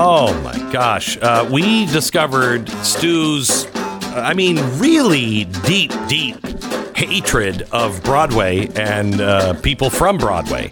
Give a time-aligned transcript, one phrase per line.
[0.00, 1.18] Oh my gosh.
[1.20, 3.66] Uh, we discovered Stu's,
[4.14, 6.36] I mean, really deep, deep
[6.94, 10.70] hatred of Broadway and uh, people from Broadway,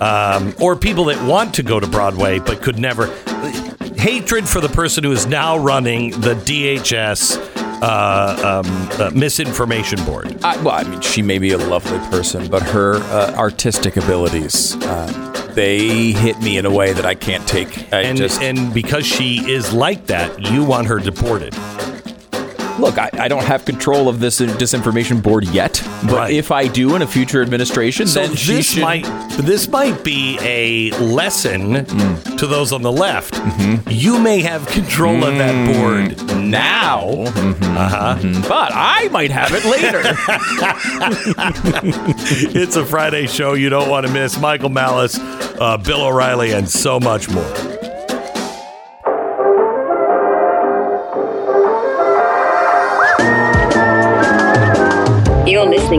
[0.00, 3.06] um, or people that want to go to Broadway but could never.
[3.96, 10.36] Hatred for the person who is now running the DHS uh, um, uh, misinformation board.
[10.44, 14.76] I, well, I mean, she may be a lovely person, but her uh, artistic abilities,
[14.84, 17.92] uh, they hit me in a way that I can't take.
[17.92, 21.54] I And, just and because she is like that, you want her deported.
[22.78, 22.98] Look.
[22.98, 26.32] I, I don't have control of this disinformation board yet, but Right.
[26.32, 28.82] if I do in a future administration, So then this should.
[28.82, 29.04] might
[29.38, 32.36] this might be a lesson Hmm.
[32.36, 33.34] to those on the left.
[33.34, 33.90] Mm-hmm.
[33.90, 37.02] You may have control of that board now.
[37.06, 37.76] Mm-hmm.
[37.76, 38.48] Uh-huh.
[38.48, 40.02] but I might have it later.
[42.58, 44.38] It's a Friday show you don't want to miss.
[44.38, 47.44] Michael Malice, uh, Bill O'Reilly, and so much more.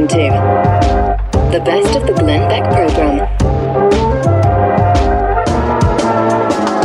[0.07, 0.15] To
[1.51, 3.27] the best of the Glenn Beck program.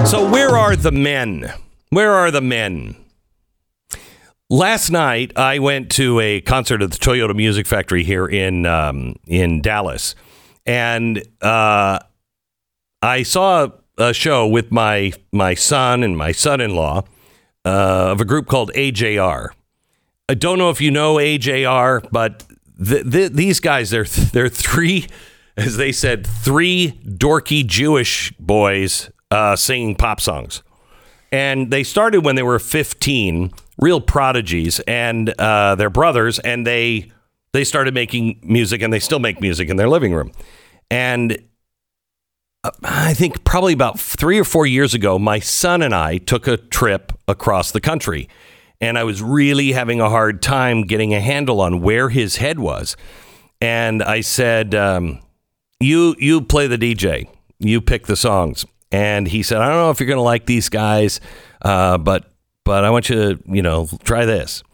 [0.05, 1.53] So where are the men?
[1.91, 2.97] Where are the men?
[4.51, 9.15] Last night I went to a concert at the Toyota Music Factory here in um,
[9.29, 10.17] in Dallas,
[10.67, 12.01] and uh,
[13.03, 17.05] I saw a show with my my son and my son-in-law
[17.65, 19.51] uh, of a group called AJR.
[20.29, 22.45] I don't know if you know AJR, but
[22.85, 25.07] th- th- these guys they're they're three,
[25.57, 30.63] as they said, three dorky Jewish boys uh, singing pop songs,
[31.31, 37.11] and they started when they were fifteen, real prodigies, and uh, they're brothers, and they
[37.53, 40.33] they started making music, and they still make music in their living room,
[40.91, 41.39] and
[42.65, 46.47] uh, I think probably about three or four years ago, my son and I took
[46.47, 48.29] a trip across the country.
[48.83, 52.59] And I was really having a hard time getting a handle on where his head
[52.59, 52.97] was.
[53.61, 55.21] And I said, um,
[55.79, 57.29] "You you play the DJ.
[57.61, 60.47] You pick the songs." And he said, "I don't know if you're going to like
[60.47, 61.21] these guys,
[61.63, 62.33] uh, but
[62.65, 64.65] but I want you to you know try this."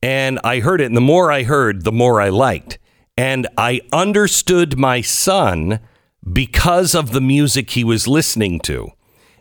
[0.00, 2.78] And I heard it, and the more I heard, the more I liked.
[3.16, 5.80] And I understood my son
[6.32, 8.92] because of the music he was listening to.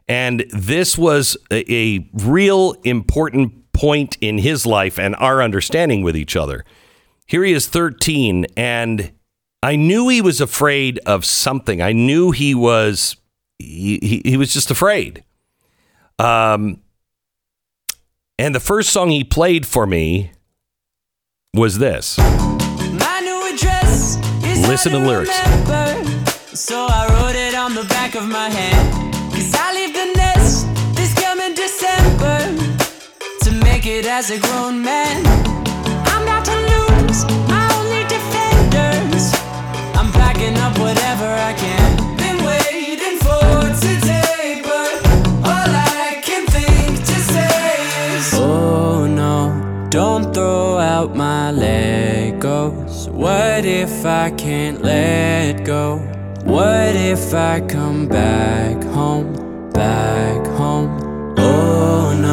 [0.07, 6.17] And this was a, a real important point in his life and our understanding with
[6.17, 6.65] each other.
[7.27, 9.11] Here he is 13, and
[9.61, 11.79] I knew he was afraid of something.
[11.81, 13.17] I knew he was
[13.59, 15.23] he, he, he was just afraid.
[16.17, 16.81] Um,
[18.39, 20.31] and the first song he played for me
[21.53, 22.17] was this.
[22.17, 25.29] My new address is Listen to lyrics.
[25.45, 29.06] remember, so I wrote it on the back of my hand.
[33.87, 35.25] As a grown man.
[36.11, 39.31] I'm about to lose my only defenders.
[39.95, 42.17] I'm packing up whatever I can.
[42.17, 44.91] Been waiting for today, but
[45.51, 45.71] all
[46.03, 53.09] I can think to say is Oh no, don't throw out my Legos.
[53.09, 55.99] What if I can't let go?
[56.43, 60.89] What if I come back home, back home?
[61.37, 62.26] Oh no,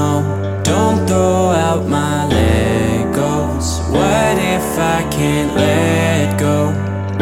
[1.15, 3.89] throw out my Legos.
[3.93, 6.73] What if I can't let go?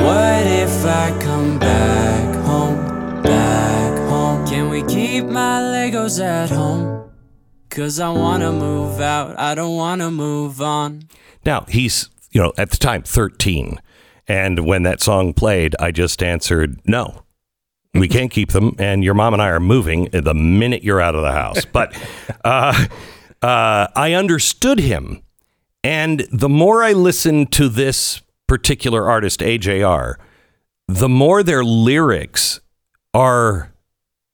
[0.02, 4.46] What if I come back home, back home?
[4.46, 7.10] Can we keep my Legos at home?
[7.68, 11.02] Cause I wanna move out, I don't wanna move on.
[11.44, 13.78] Now, he's, you know, at the time 13.
[14.26, 17.24] And when that song played, I just answered, no,
[17.92, 18.74] we can't keep them.
[18.78, 21.66] And your mom and I are moving the minute you're out of the house.
[21.66, 21.94] But
[22.44, 22.86] uh,
[23.42, 25.22] uh, I understood him.
[25.84, 30.14] And the more I listened to this particular artist, AJR,
[30.86, 32.60] the more their lyrics
[33.12, 33.72] are,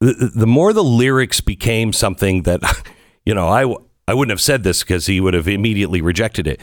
[0.00, 2.60] the, the more the lyrics became something that,
[3.26, 3.74] you know, I,
[4.06, 6.60] I wouldn't have said this because he would have immediately rejected it.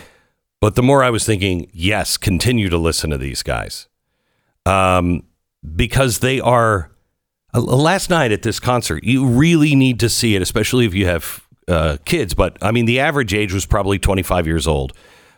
[0.62, 3.88] But the more I was thinking, yes, continue to listen to these guys.
[4.66, 5.24] Um,
[5.76, 6.92] because they are,
[7.54, 11.06] uh, last night at this concert, you really need to see it, especially if you
[11.08, 12.34] have uh, kids.
[12.34, 14.94] But I mean, the average age was probably 25 years old.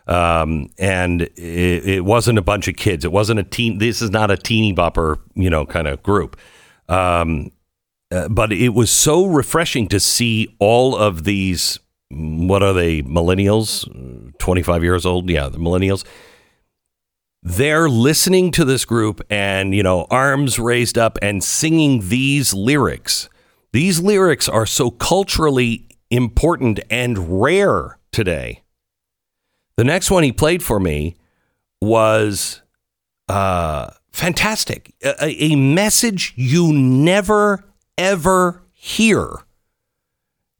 [0.06, 3.04] Um, and it, it wasn't a bunch of kids.
[3.04, 3.78] It wasn't a teen.
[3.78, 6.36] This is not a teeny bopper, you know, kind of group.
[6.88, 7.52] Um,
[8.10, 11.78] uh, but it was so refreshing to see all of these.
[12.10, 13.02] What are they?
[13.02, 13.86] Millennials,
[14.38, 15.28] twenty five years old.
[15.28, 16.04] Yeah, the millennials.
[17.42, 23.28] They're listening to this group and you know arms raised up and singing these lyrics
[23.72, 28.62] These lyrics are so culturally important and rare today.
[29.76, 31.16] The next one he played for me
[31.80, 32.62] was
[33.28, 34.94] uh, fantastic.
[35.04, 37.64] A, a message you never,
[37.96, 39.30] ever hear.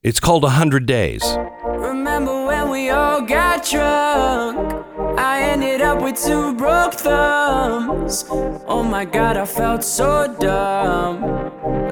[0.03, 1.25] It's called A Hundred Days.
[1.65, 4.87] Remember when we all got drunk?
[5.19, 8.25] I ended up with two broke thumbs.
[8.29, 11.23] Oh my god, I felt so dumb.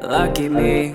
[0.02, 0.94] Lucky me.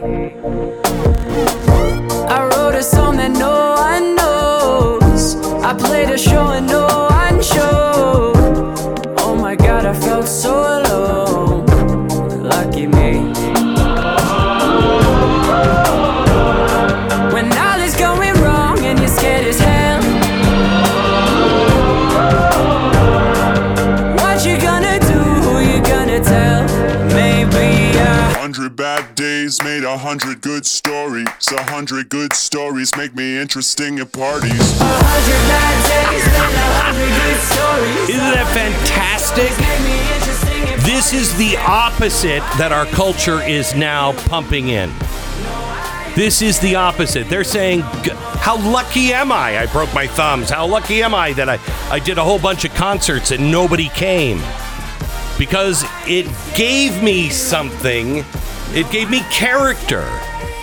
[2.30, 5.36] I wrote a song that no one knows.
[5.63, 8.36] I played a show and no one showed.
[9.19, 10.91] Oh my god, I felt so alone.
[28.62, 31.25] Hundred bad days made a hundred good stories.
[31.52, 34.52] A hundred good stories make me interesting at parties.
[34.80, 38.10] a hundred bad days and a hundred good stories.
[38.10, 39.50] Isn't that fantastic?
[39.58, 44.92] Make me interesting and This is the opposite that our culture is now pumping in.
[46.16, 47.28] This is the opposite.
[47.30, 49.57] They're saying, How lucky am I?
[49.57, 50.52] I broke my thumbs.
[50.52, 51.57] How lucky am I that I,
[51.90, 54.40] I did a whole bunch of concerts and nobody came?
[55.42, 58.24] Because it gave me something.
[58.76, 60.06] It gave me character.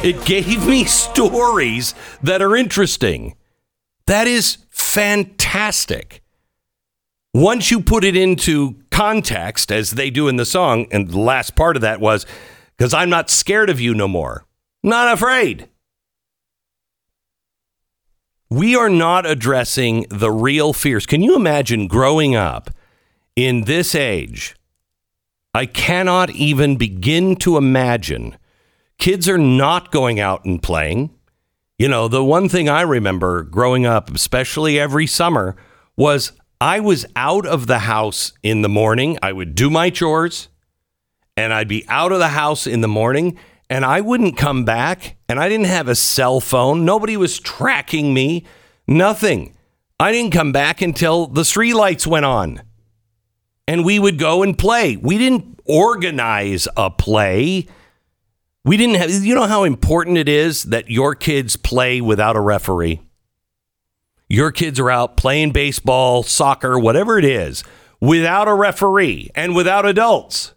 [0.04, 3.34] It gave me stories that are interesting.
[4.06, 6.22] That is fantastic
[7.34, 11.56] once you put it into context, as they do in the song, and the last
[11.56, 12.24] part of that was,
[12.76, 14.46] because I'm not scared of you no more.
[14.84, 15.68] Not afraid.
[18.48, 21.04] We are not addressing the real fears.
[21.04, 22.70] Can you imagine growing up
[23.34, 24.54] in this age?
[25.54, 28.36] I cannot even begin to imagine.
[28.98, 31.10] Kids are not going out and playing.
[31.78, 35.56] You know, the one thing I remember growing up, especially every summer,
[35.96, 39.16] was I was out of the house in the morning.
[39.22, 40.48] I would do my chores
[41.36, 43.38] and I'd be out of the house in the morning
[43.70, 46.84] and I wouldn't come back and I didn't have a cell phone.
[46.84, 48.44] Nobody was tracking me.
[48.88, 49.54] Nothing.
[50.00, 52.62] I didn't come back until the street lights went on.
[53.68, 54.96] And we would go and play.
[54.96, 57.66] We didn't organize a play.
[58.64, 62.40] We didn't have you know how important it is that your kids play without a
[62.40, 63.00] referee?
[64.26, 67.62] Your kids are out playing baseball, soccer, whatever it is,
[68.00, 70.54] without a referee and without adults.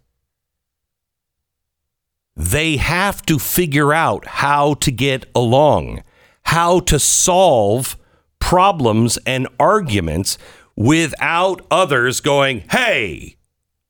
[2.35, 6.03] They have to figure out how to get along,
[6.43, 7.97] how to solve
[8.39, 10.37] problems and arguments
[10.75, 13.37] without others going, hey,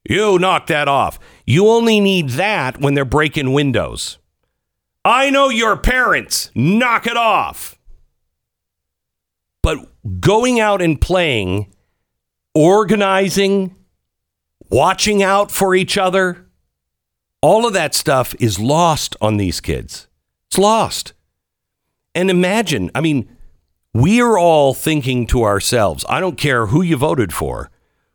[0.08, 1.20] you knock that off.
[1.46, 4.18] You only need that when they're breaking windows.
[5.04, 6.52] I know your parents.
[6.56, 7.78] Knock it off.
[9.64, 9.80] But
[10.20, 11.74] going out and playing,
[12.56, 13.76] organizing,
[14.70, 16.48] watching out for each other,
[17.42, 20.08] all of that stuff is lost on these kids.
[20.48, 21.14] It's lost.
[22.14, 23.30] And imagine, I mean,
[23.94, 27.70] we are all thinking to ourselves, I don't care who you voted for,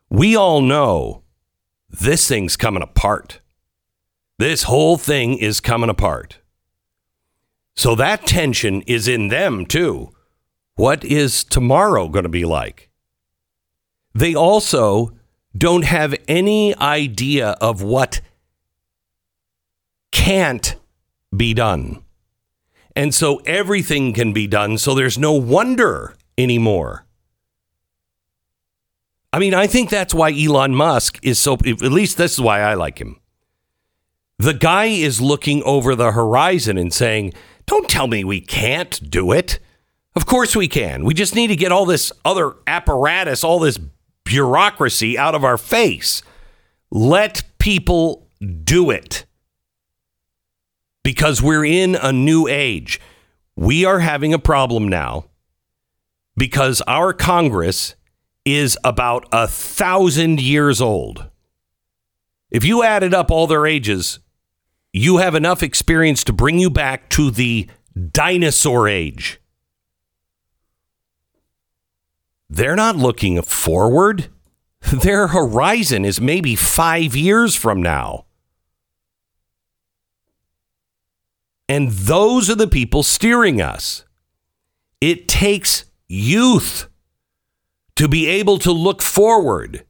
[0.09, 1.23] we all know
[1.89, 3.41] this thing's coming apart.
[4.39, 6.39] This whole thing is coming apart.
[7.75, 10.13] So that tension is in them too.
[10.75, 12.91] What is tomorrow going to be like?
[14.15, 15.13] They also
[15.57, 18.21] don't have any idea of what
[20.11, 20.77] can't
[21.35, 22.03] be done.
[22.97, 24.79] And so everything can be done.
[24.79, 27.05] So there's no wonder anymore.
[29.35, 32.61] I mean, I think that's why Elon Musk is so, at least this is why
[32.61, 33.21] I like him.
[34.39, 37.35] The guy is looking over the horizon and saying,
[37.67, 39.59] Don't tell me we can't do it.
[40.15, 41.05] Of course we can.
[41.05, 43.79] We just need to get all this other apparatus, all this
[44.25, 46.23] bureaucracy out of our face.
[46.91, 48.27] Let people
[48.65, 49.27] do it
[51.07, 53.01] because we're in a new age.
[53.55, 55.27] We are having a problem now
[56.37, 57.95] because our Congress
[58.45, 61.31] is about a thousand years old.
[62.51, 64.19] If you added up all their ages,
[64.93, 67.69] you have enough experience to bring you back to the
[68.11, 69.41] dinosaur age.
[72.51, 74.27] They're not looking forward.
[74.93, 78.26] Their horizon is maybe five years from now.
[81.69, 84.05] And those are the people steering us.
[85.01, 86.89] It takes youth
[87.97, 89.85] to be able to look forward.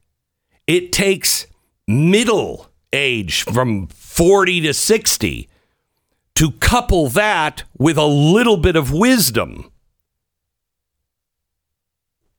[0.66, 1.46] It takes
[1.86, 5.48] middle age from 40 to 60
[6.34, 9.70] to couple that with a little bit of wisdom.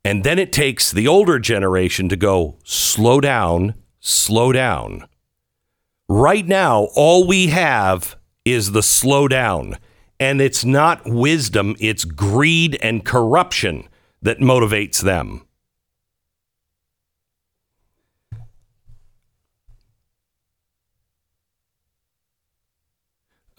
[0.03, 5.07] And then it takes the older generation to go, slow down, slow down.
[6.07, 8.16] Right now, all we have
[8.53, 9.77] is the slowdown.
[10.19, 13.87] And it's not wisdom, it's greed and corruption
[14.21, 15.43] that motivates them.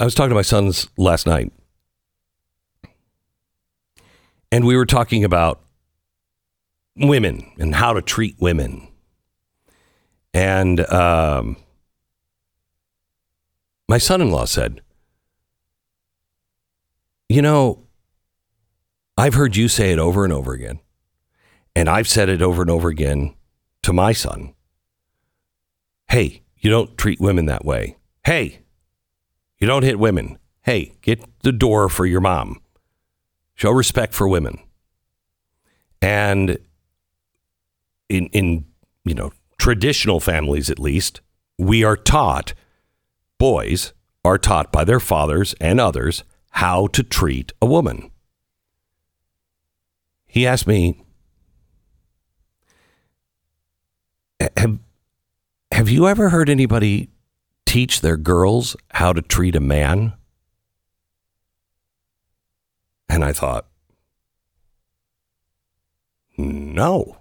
[0.00, 1.52] I was talking to my sons last night,
[4.52, 5.60] and we were talking about
[6.96, 8.86] women and how to treat women.
[10.32, 11.56] And um,
[13.88, 14.80] my son in law said,
[17.28, 17.86] You know,
[19.16, 20.80] I've heard you say it over and over again.
[21.74, 23.34] And I've said it over and over again
[23.82, 24.54] to my son.
[26.08, 27.96] Hey, you don't treat women that way.
[28.24, 28.60] Hey,
[29.58, 30.38] you don't hit women.
[30.62, 32.60] Hey, get the door for your mom.
[33.54, 34.58] Show respect for women.
[36.00, 36.58] And
[38.08, 38.64] in in
[39.04, 41.20] you know, traditional families at least,
[41.58, 42.54] we are taught
[43.38, 43.92] boys
[44.24, 48.10] are taught by their fathers and others how to treat a woman.
[50.26, 51.02] He asked me,
[54.56, 54.78] have,
[55.72, 57.10] have you ever heard anybody
[57.64, 60.12] teach their girls how to treat a man?
[63.08, 63.66] And I thought,
[66.36, 67.18] no.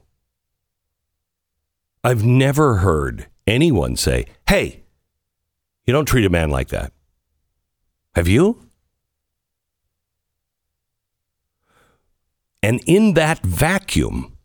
[2.04, 4.84] I've never heard anyone say, hey,
[5.88, 6.92] you don't treat a man like that.
[8.14, 8.68] Have you?
[12.62, 14.38] And in that vacuum,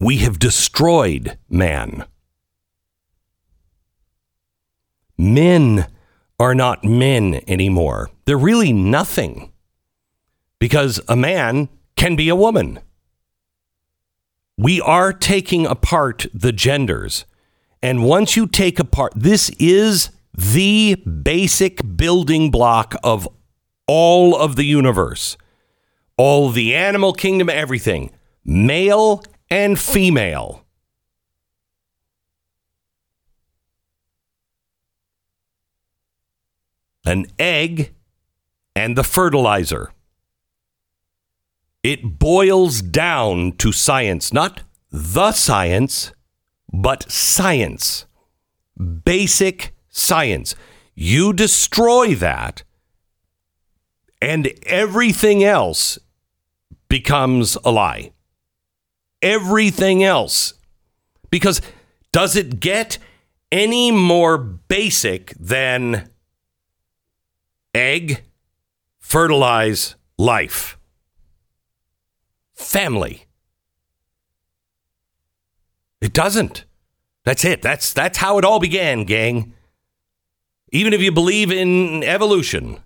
[0.00, 2.04] we have destroyed man.
[5.16, 5.86] Men
[6.40, 8.10] are not men anymore.
[8.24, 9.52] They're really nothing
[10.58, 12.80] because a man can be a woman.
[14.56, 17.24] We are taking apart the genders.
[17.82, 23.28] And once you take apart, this is the basic building block of
[23.86, 25.36] all of the universe,
[26.16, 28.10] all the animal kingdom, everything
[28.44, 30.64] male and female.
[37.04, 37.94] An egg
[38.74, 39.92] and the fertilizer.
[41.82, 46.12] It boils down to science, not the science,
[46.72, 48.06] but science.
[49.04, 50.54] Basic science.
[50.94, 52.64] You destroy that,
[54.20, 55.98] and everything else
[56.88, 58.12] becomes a lie.
[59.22, 60.54] Everything else.
[61.30, 61.60] Because
[62.12, 62.98] does it get
[63.52, 66.10] any more basic than
[67.74, 68.22] egg,
[68.98, 70.78] fertilize, life?
[72.54, 73.27] Family.
[76.00, 76.64] It doesn't.
[77.24, 77.62] That's it.
[77.62, 79.54] That's that's how it all began, gang.
[80.70, 82.78] Even if you believe in evolution,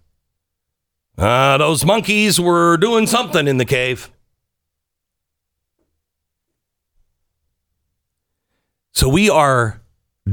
[1.18, 4.10] uh, those monkeys were doing something in the cave.
[8.92, 9.82] So we are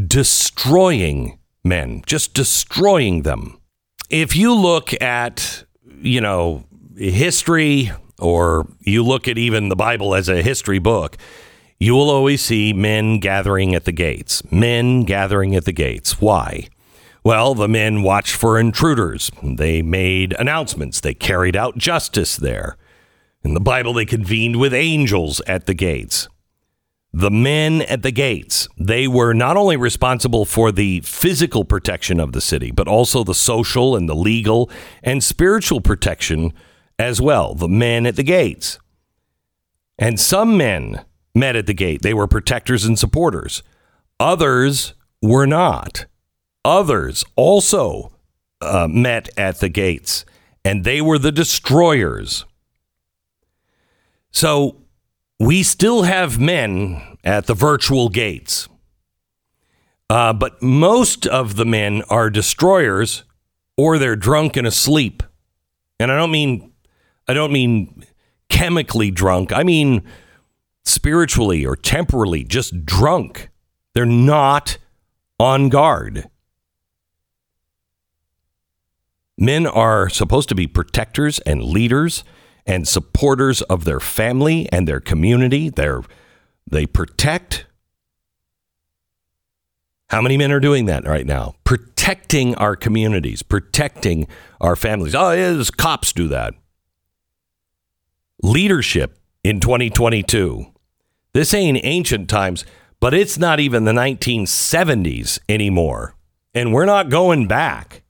[0.07, 3.59] destroying men, just destroying them.
[4.09, 5.63] If you look at,
[6.01, 6.65] you know,
[6.97, 11.17] history or you look at even the Bible as a history book,
[11.79, 14.43] you will always see men gathering at the gates.
[14.51, 16.19] Men gathering at the gates.
[16.19, 16.67] Why?
[17.23, 19.31] Well, the men watched for intruders.
[19.41, 20.99] They made announcements.
[20.99, 22.77] They carried out justice there.
[23.43, 26.27] In the Bible, they convened with angels at the gates.
[27.13, 32.33] The men at the gates, they were not only responsible for the physical protection of
[32.33, 34.69] the city, but also the social and the legal
[35.01, 36.53] and spiritual protection
[36.99, 37.55] as well.
[37.55, 38.79] The men at the gates.
[39.97, 41.03] And some men
[41.35, 42.01] met at the gate.
[42.01, 43.63] They were protectors and supporters.
[44.19, 46.05] Others were not.
[46.65, 48.11] Others also
[48.61, 50.25] uh, met at the gates,
[50.65, 52.45] and they were the destroyers.
[54.31, 54.77] So
[55.39, 58.67] we still have men at the virtual gates.
[60.09, 63.23] Uh, but most of the men are destroyers
[63.77, 65.23] or they're drunk and asleep.
[65.99, 66.73] And I don't mean
[67.27, 68.03] I don't mean
[68.49, 69.53] chemically drunk.
[69.53, 70.03] I mean
[70.85, 73.49] spiritually or temporally just drunk.
[73.93, 74.77] They're not
[75.39, 76.29] on guard.
[79.37, 82.23] Men are supposed to be protectors and leaders
[82.65, 85.69] and supporters of their family and their community.
[85.69, 86.01] They're,
[86.69, 87.65] they protect
[90.09, 91.53] How many men are doing that right now?
[91.63, 94.27] Protecting our communities, protecting
[94.59, 95.13] our families.
[95.13, 96.55] Oh, yeah, cops do that.
[98.41, 99.18] Leadership
[99.49, 100.67] in 2022.
[101.33, 102.65] This ain't ancient times,
[102.99, 106.15] but it's not even the 1970s anymore.
[106.53, 108.03] And we're not going back.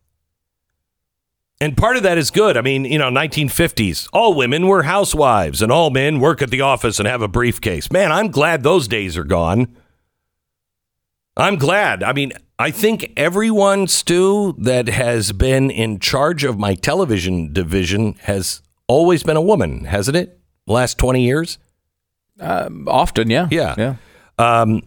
[1.62, 2.58] And part of that is good.
[2.58, 6.62] I mean, you know, 1950s, all women were housewives and all men work at the
[6.62, 7.91] office and have a briefcase.
[7.91, 9.75] Man, I'm glad those days are gone.
[11.38, 12.03] I'm glad.
[12.03, 18.15] I mean, I think everyone, Stu, that has been in charge of my television division
[18.24, 20.38] has always been a woman, hasn't it?
[20.70, 21.58] The last 20 years?
[22.40, 23.48] Often, yeah.
[23.50, 23.74] Yeah.
[23.76, 23.96] Yeah.
[24.38, 24.84] Um,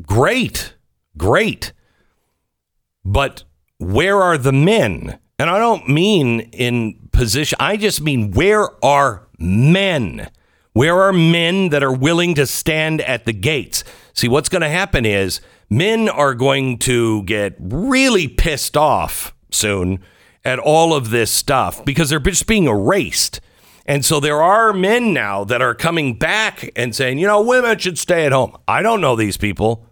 [0.00, 0.74] great,
[1.18, 1.72] great.
[3.04, 3.42] But
[3.80, 5.18] where are the men?
[5.40, 10.30] And I don't mean in position, I just mean where are men?
[10.72, 13.82] Where are men that are willing to stand at the gates?
[14.12, 19.98] See, what's going to happen is men are going to get really pissed off soon
[20.44, 23.40] at all of this stuff because they're just being erased.
[23.86, 27.78] And so there are men now that are coming back and saying, you know, women
[27.78, 28.56] should stay at home.
[28.66, 29.86] I don't know these people.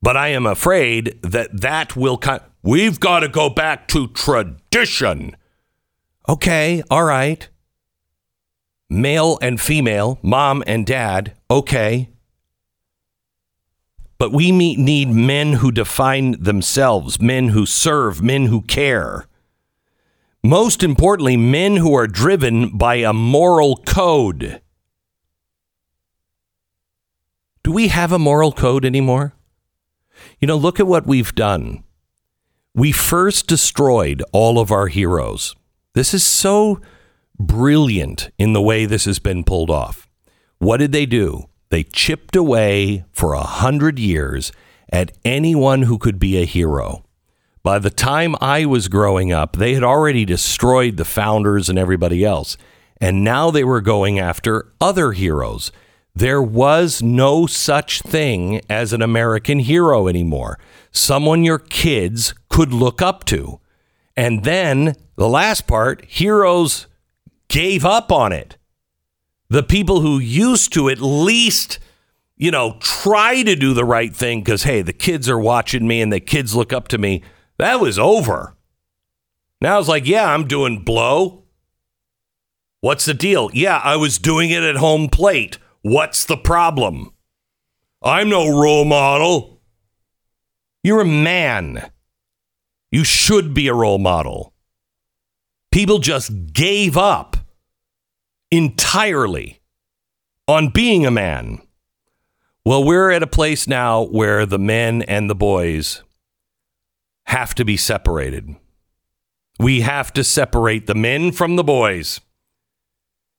[0.00, 2.38] But I am afraid that that will come.
[2.62, 5.36] We've got to go back to tradition.
[6.28, 7.48] Okay, all right.
[8.88, 12.10] Male and female, mom and dad, okay.
[14.18, 19.26] But we need men who define themselves, men who serve, men who care.
[20.46, 24.60] Most importantly, men who are driven by a moral code.
[27.64, 29.34] Do we have a moral code anymore?
[30.38, 31.82] You know, look at what we've done.
[32.76, 35.56] We first destroyed all of our heroes.
[35.94, 36.80] This is so
[37.40, 40.06] brilliant in the way this has been pulled off.
[40.58, 41.46] What did they do?
[41.70, 44.52] They chipped away for a hundred years
[44.92, 47.05] at anyone who could be a hero.
[47.66, 52.24] By the time I was growing up, they had already destroyed the founders and everybody
[52.24, 52.56] else.
[53.00, 55.72] And now they were going after other heroes.
[56.14, 60.60] There was no such thing as an American hero anymore.
[60.92, 63.58] Someone your kids could look up to.
[64.16, 66.86] And then the last part, heroes
[67.48, 68.56] gave up on it.
[69.48, 71.80] The people who used to at least,
[72.36, 76.00] you know, try to do the right thing because, hey, the kids are watching me
[76.00, 77.24] and the kids look up to me,
[77.58, 78.56] that was over.
[79.60, 81.44] Now it's like, yeah, I'm doing blow.
[82.80, 83.50] What's the deal?
[83.52, 85.58] Yeah, I was doing it at home plate.
[85.82, 87.12] What's the problem?
[88.02, 89.60] I'm no role model.
[90.82, 91.90] You're a man.
[92.92, 94.52] You should be a role model.
[95.72, 97.36] People just gave up
[98.50, 99.60] entirely
[100.46, 101.60] on being a man.
[102.64, 106.02] Well, we're at a place now where the men and the boys
[107.26, 108.56] have to be separated.
[109.58, 112.20] We have to separate the men from the boys.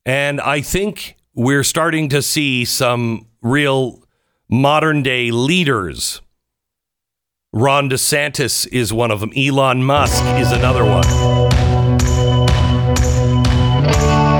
[0.05, 4.03] And I think we're starting to see some real
[4.49, 6.21] modern day leaders.
[7.53, 9.31] Ron DeSantis is one of them.
[9.35, 11.03] Elon Musk is another one.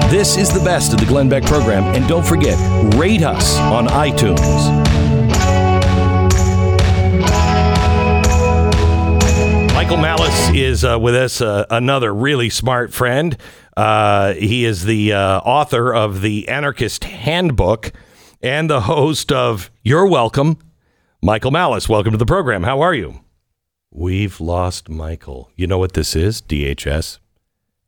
[0.09, 1.83] This is the best of the Glenn Beck program.
[1.95, 2.57] And don't forget,
[2.95, 4.96] rate us on iTunes.
[9.87, 13.37] Michael Malice is uh, with us, uh, another really smart friend.
[13.77, 17.93] Uh, he is the uh, author of the Anarchist Handbook
[18.41, 20.57] and the host of You're Welcome.
[21.21, 22.63] Michael Malice, welcome to the program.
[22.63, 23.21] How are you?
[23.89, 25.51] We've lost Michael.
[25.55, 26.41] You know what this is?
[26.41, 27.19] DHS.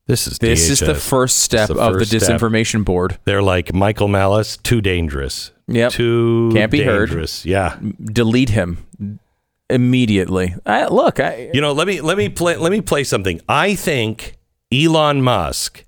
[0.08, 2.40] This is This is the first step It's the of the first step.
[2.40, 3.20] disinformation board.
[3.26, 5.52] They're like Michael Malice, too dangerous.
[5.68, 5.92] Yep.
[5.92, 7.10] Too Can't be heard.
[7.10, 7.46] dangerous.
[7.46, 7.78] Yeah.
[8.06, 8.86] Delete him
[9.70, 10.56] immediately.
[10.66, 13.40] I, look, I, You know, let me let me play let me play something.
[13.48, 14.38] I think
[14.72, 15.86] Elon Musk,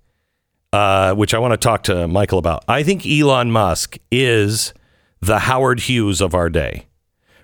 [0.74, 2.64] uh, which I want to talk to Michael about.
[2.68, 4.74] I think Elon Musk is
[5.20, 6.88] the Howard Hughes of our day.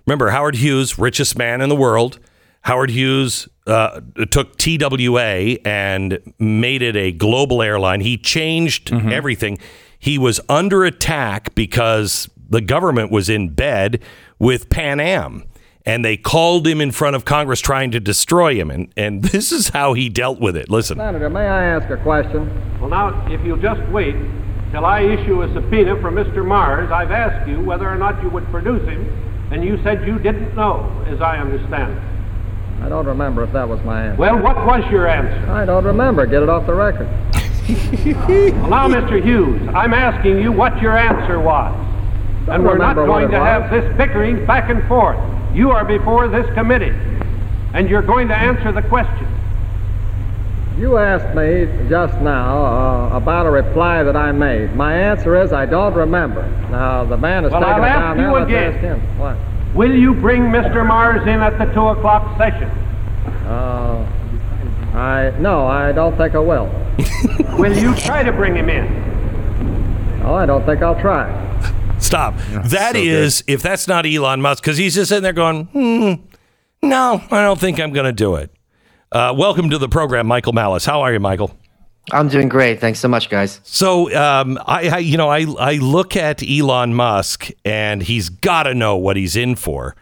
[0.05, 2.19] Remember, Howard Hughes, richest man in the world.
[2.61, 8.01] Howard Hughes uh, took TWA and made it a global airline.
[8.01, 9.57] He changed everything.
[9.99, 14.01] He was under attack because the government was in bed
[14.39, 15.43] with Pan Am.
[15.87, 18.69] And they called him in front of Congress trying to destroy him.
[18.69, 20.69] And, and this is how he dealt with it.
[20.69, 20.97] Listen.
[20.97, 22.51] Senator, may I ask a question?
[22.81, 24.15] Well, now, if you'll just wait
[24.71, 26.45] till I issue a subpoena for Mr.
[26.45, 29.07] Mars, I've asked you whether or not you would produce him,
[29.49, 32.83] and you said you didn't know, as I understand it.
[32.83, 34.19] I don't remember if that was my answer.
[34.19, 35.49] Well, what was your answer?
[35.49, 36.25] I don't remember.
[36.25, 37.07] Get it off the record.
[37.67, 39.21] Well, now, Mr.
[39.21, 41.75] Hughes, I'm asking you what your answer was.
[42.47, 43.45] And we're not going to was.
[43.45, 45.17] have this bickering back and forth.
[45.53, 46.93] You are before this committee,
[47.73, 49.27] and you're going to answer the question.
[50.77, 54.75] You asked me just now uh, about a reply that I made.
[54.75, 56.43] My answer is I don't remember.
[56.69, 58.31] Now, the man is Well, taking I'll it down you there.
[58.33, 58.73] Let's again.
[58.73, 59.17] ask him.
[59.17, 59.37] What?
[59.75, 60.85] Will you bring Mr.
[60.85, 62.69] Mars in at the 2 o'clock session?
[63.47, 64.05] Uh,
[64.93, 66.69] I, no, I don't think I will.
[67.57, 70.19] Will you try to bring him in?
[70.19, 71.25] No, I don't think I'll try.
[71.99, 72.35] Stop.
[72.51, 76.13] That so is, if that's not Elon Musk, because he's just sitting there going, hmm,
[76.81, 78.51] no, I don't think I'm going to do it.
[79.11, 80.85] Uh, welcome to the program, Michael Malice.
[80.85, 81.55] How are you, Michael?
[82.11, 82.79] I'm doing great.
[82.79, 83.59] Thanks so much, guys.
[83.63, 88.63] So, um, I, I, you know, I, I look at Elon Musk and he's got
[88.63, 89.95] to know what he's in for.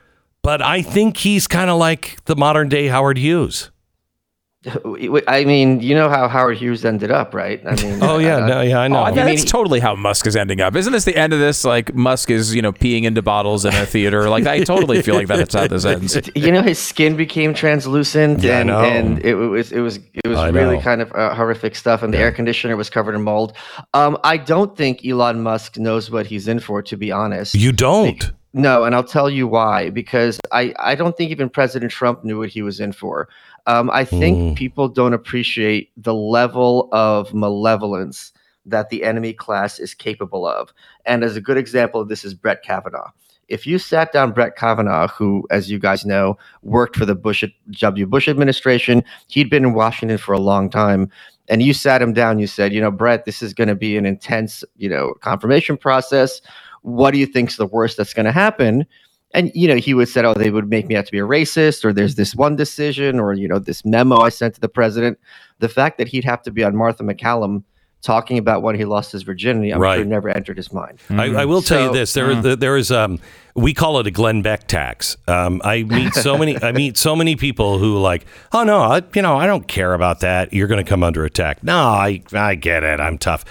[0.43, 3.71] But I think he's kind of like the modern day Howard Hughes.
[5.27, 7.61] I mean, you know how Howard Hughes ended up, right?
[7.65, 8.99] I mean, Oh yeah, uh, no, yeah, I know.
[8.99, 10.75] Oh, I mean, that's totally how Musk is ending up.
[10.75, 11.63] Isn't this the end of this?
[11.65, 14.29] Like Musk is, you know, peeing into bottles in a theater.
[14.29, 16.17] Like I totally feel like that's how this ends.
[16.35, 20.37] you know, his skin became translucent, Yeah, and and it was it was it was
[20.39, 20.81] I really know.
[20.81, 22.01] kind of uh, horrific stuff.
[22.03, 23.53] And the air conditioner was covered in mold.
[23.93, 27.55] Um, I don't think Elon Musk knows what he's in for, to be honest.
[27.55, 28.31] You don't.
[28.57, 29.89] No, and I'll tell you why.
[29.89, 33.27] Because I, I don't think even President Trump knew what he was in for.
[33.67, 34.55] Um, I think Mm.
[34.55, 38.31] people don't appreciate the level of malevolence
[38.65, 40.73] that the enemy class is capable of.
[41.05, 43.11] And as a good example of this is Brett Kavanaugh.
[43.47, 47.43] If you sat down Brett Kavanaugh, who, as you guys know, worked for the Bush
[47.73, 48.07] W.
[48.07, 51.11] Bush administration, he'd been in Washington for a long time,
[51.47, 53.97] and you sat him down, you said, you know, Brett, this is going to be
[53.97, 56.41] an intense, you know, confirmation process.
[56.81, 58.85] What do you think's the worst that's going to happen?
[59.35, 61.23] And you know, he would said, "Oh, they would make me out to be a
[61.23, 64.69] racist, or there's this one decision, or you know, this memo I sent to the
[64.69, 65.19] president."
[65.59, 67.63] The fact that he'd have to be on Martha MacCallum
[68.01, 69.95] talking about when he lost his virginity, I'm Right.
[69.97, 70.99] sure never entered his mind.
[71.09, 73.19] I, I will tell you this: there, there is, um,
[73.55, 75.17] we call it a Glenn Beck tax.
[75.27, 79.01] Um, I meet so many, I meet so many people who like, oh no, I,
[79.15, 80.53] you know, I don't care about that.
[80.53, 81.63] You're going to come under attack.
[81.63, 82.99] No, I, I get it.
[82.99, 83.43] I'm tough.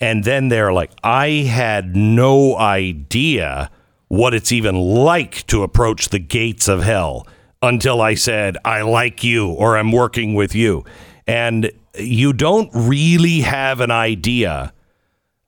[0.00, 3.70] And then they're like, I had no idea
[4.10, 7.26] what it's even like to approach the gates of hell
[7.62, 10.84] until I said, I like you or I'm working with you.
[11.26, 14.72] And you don't really have an idea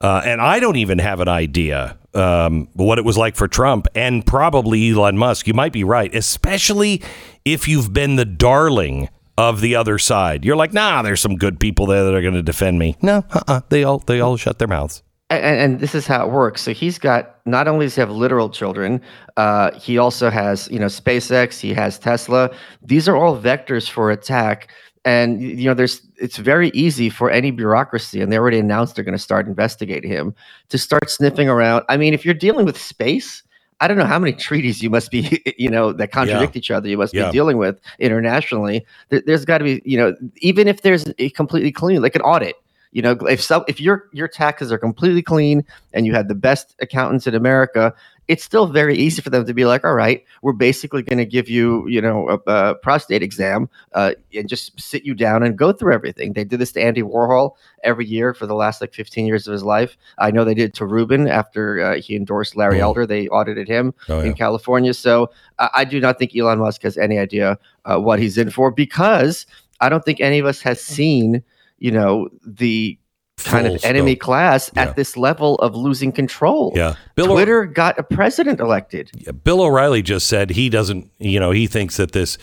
[0.02, 3.86] uh, and I don't even have an idea um, what it was like for Trump
[3.94, 5.46] and probably Elon Musk.
[5.46, 7.00] You might be right, especially
[7.44, 10.44] if you've been the darling of the other side.
[10.44, 12.96] You're like, nah, there's some good people there that are going to defend me.
[13.00, 13.60] No, uh-uh.
[13.68, 15.04] they all they all shut their mouths.
[15.38, 16.62] And, and this is how it works.
[16.62, 19.00] So he's got not only does he have literal children,
[19.36, 22.50] uh, he also has you know SpaceX, he has Tesla.
[22.82, 24.70] These are all vectors for attack.
[25.04, 29.04] And you know, there's it's very easy for any bureaucracy, and they already announced they're
[29.04, 30.32] going to start investigating him
[30.68, 31.84] to start sniffing around.
[31.88, 33.42] I mean, if you're dealing with space,
[33.80, 36.88] I don't know how many treaties you must be, you know, that contradict each other.
[36.88, 37.26] You must Yeah.
[37.26, 38.86] be dealing with internationally.
[39.08, 42.22] There, there's got to be, you know, even if there's a completely clean, like an
[42.22, 42.54] audit.
[42.92, 46.34] You know, if so, if your your taxes are completely clean and you have the
[46.34, 47.94] best accountants in America,
[48.28, 51.24] it's still very easy for them to be like, all right, we're basically going to
[51.24, 55.56] give you, you know, a, a prostate exam uh, and just sit you down and
[55.58, 56.34] go through everything.
[56.34, 57.52] They did this to Andy Warhol
[57.82, 59.96] every year for the last like 15 years of his life.
[60.18, 62.82] I know they did it to Rubin after uh, he endorsed Larry Mm.
[62.82, 63.06] Elder.
[63.06, 64.26] They audited him Oh, yeah.
[64.26, 64.92] in California.
[64.94, 68.50] So uh, I do not think Elon Musk has any idea uh, what he's in
[68.50, 69.46] for because
[69.80, 71.42] I don't think any of us has seen,
[71.82, 72.98] you know, the
[73.38, 74.20] kind Full of enemy scope.
[74.20, 74.82] class Yeah.
[74.82, 76.72] at this level of losing control.
[76.76, 79.10] Yeah, Bill O- Twitter got a president elected.
[79.16, 79.32] Yeah.
[79.32, 82.38] Bill O'Reilly just said he doesn't, you know, he thinks that this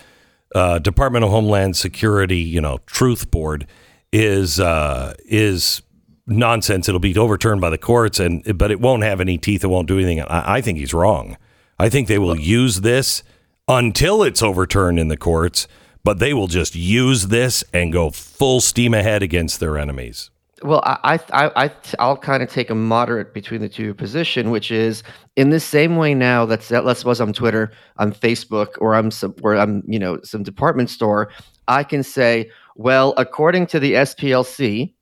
[0.55, 3.65] uh, Department of Homeland Security, you know, truth board
[4.11, 5.81] is uh, is
[6.27, 6.89] nonsense.
[6.89, 9.63] It'll be overturned by the courts, and but it won't have any teeth.
[9.63, 10.21] It won't do anything.
[10.21, 11.37] I, I think he's wrong.
[11.77, 13.23] I think they will use this
[13.67, 15.67] until it's overturned in the courts,
[16.09, 20.31] but they will just use this and go full steam ahead against their enemies.
[20.63, 24.71] Well, I, I, I, I'll kind of take a moderate between the two position, which
[24.71, 25.03] is
[25.35, 26.47] in the same way now.
[26.47, 26.83] That's that.
[26.83, 30.89] Let's suppose I'm Twitter, I'm Facebook, or I'm some, or I'm you know some department
[30.89, 31.29] store.
[31.67, 34.95] I can say, well, according to the SPLC,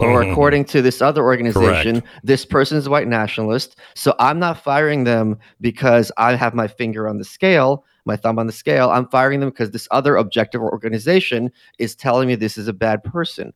[0.00, 0.32] or Mhm.
[0.32, 3.78] according to this other organization, this person's a white nationalist.
[3.94, 8.38] So I'm not firing them because I have my finger on the scale, my thumb
[8.38, 8.90] on the scale.
[8.90, 13.02] I'm firing them because this other objective organization is telling me this is a bad
[13.04, 13.52] person.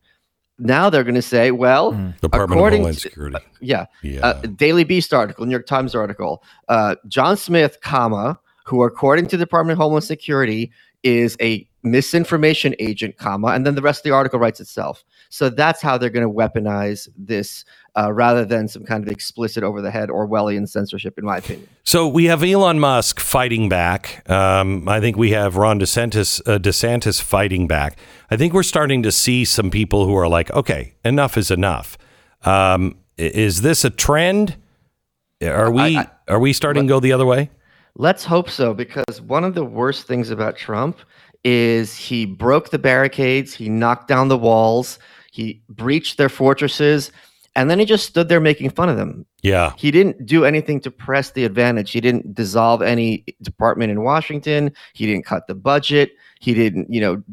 [0.57, 3.37] Now they're going to say, well, Department according of Homeland to- Security.
[3.59, 4.25] yeah, Yeah.
[4.25, 6.43] uh, Daily Beast article, New York Times article.
[6.69, 10.71] Uh, John Smith, comma, who according to the Department of Homeland Security
[11.03, 15.05] is a misinformation agent, comma, and then the rest of the article writes itself.
[15.29, 17.63] So that's how they're going to weaponize this,
[17.95, 21.67] uh, rather than some kind of explicit over the head Orwellian censorship, in my opinion.
[21.83, 24.29] So we have Elon Musk fighting back.
[24.29, 27.97] Um, I think we have Ron DeSantis, uh, DeSantis fighting back.
[28.29, 31.97] I think we're starting to see some people who are like, okay, enough is enough.
[32.43, 34.57] Um, is this a trend?
[35.43, 37.51] Are we I- are we starting to go the other way?
[37.97, 40.97] Let's hope so, because one of the worst things about Trump
[41.45, 44.97] is he broke the barricades, he knocked down the walls,
[45.31, 47.11] he breached their fortresses,
[47.55, 49.25] and then he just stood there making fun of them.
[49.43, 51.91] Yeah, He didn't do anything to press the advantage.
[51.91, 54.73] He didn't dissolve any department in Washington.
[54.93, 56.11] He didn't cut the budget.
[56.39, 57.23] He didn't, you know,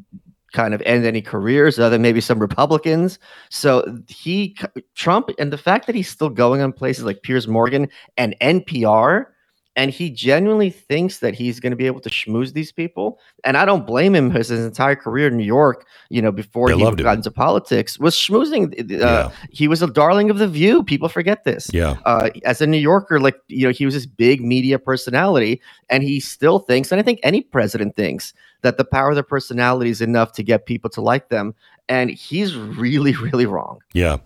[0.53, 3.18] kind of end any careers other than maybe some Republicans.
[3.48, 4.57] So he,
[4.94, 9.27] Trump, and the fact that he's still going on places like Piers Morgan and NPR,
[9.74, 13.18] and he genuinely thinks that he's going to be able to schmooze these people.
[13.42, 16.70] And I don't blame him because his entire career in New York, you know, before
[16.70, 18.92] he got into politics, was schmoozing.
[18.92, 19.30] Uh, Yeah.
[19.50, 20.82] He was a darling of the View.
[20.82, 21.96] People forget this yeah.
[22.04, 26.02] uh, as a New Yorker, like you know, he was this big media personality, and
[26.02, 29.90] he still thinks, and I think any president thinks that the power of their personality
[29.90, 31.55] is enough to get people to like them,
[31.88, 33.81] and he's really, really wrong.
[33.92, 34.18] Yeah.